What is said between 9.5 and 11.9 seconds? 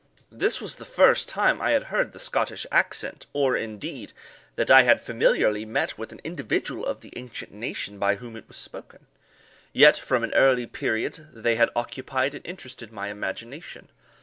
Yet, from an early period, they had